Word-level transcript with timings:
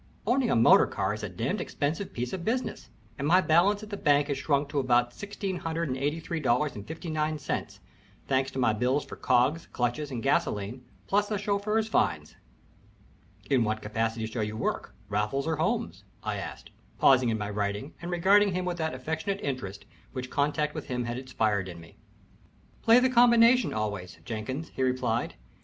Owning 0.25 0.49
a 0.49 0.55
motor 0.55 0.87
car 0.87 1.13
is 1.13 1.21
a 1.21 1.29
demned 1.29 1.61
expensive 1.61 2.11
piece 2.11 2.33
of 2.33 2.43
business, 2.43 2.89
and 3.19 3.27
my 3.27 3.39
balance 3.39 3.83
at 3.83 3.91
the 3.91 3.97
bank 3.97 4.29
has 4.29 4.37
shrunk 4.39 4.67
to 4.69 4.79
about 4.79 5.11
$1683.59, 5.11 7.79
thanks 8.27 8.49
to 8.49 8.57
my 8.57 8.73
bills 8.73 9.05
for 9.05 9.15
cogs, 9.15 9.67
clutches, 9.71 10.09
and 10.09 10.23
gasoline, 10.23 10.83
plus 11.05 11.27
the 11.29 11.37
chauffeur's 11.37 11.87
fines." 11.87 12.35
"In 13.47 13.63
what 13.63 13.83
capacity 13.83 14.25
shall 14.25 14.41
you 14.43 14.57
work, 14.57 14.95
Raffles 15.07 15.45
or 15.45 15.57
Holmes?" 15.57 16.03
I 16.23 16.37
asked, 16.37 16.71
pausing 16.97 17.29
in 17.29 17.37
my 17.37 17.51
writing 17.51 17.93
and 18.01 18.09
regarding 18.09 18.55
him 18.55 18.65
with 18.65 18.77
that 18.79 18.95
affectionate 18.95 19.41
interest 19.41 19.85
which 20.13 20.31
contact 20.31 20.73
with 20.73 20.87
him 20.87 21.03
had 21.05 21.19
inspired 21.19 21.69
in 21.69 21.79
me. 21.79 21.97
"Play 22.81 22.97
the 22.99 23.07
combination 23.11 23.71
always, 23.71 24.17
Jenkins," 24.25 24.69
he 24.73 24.81
replied. 24.81 25.35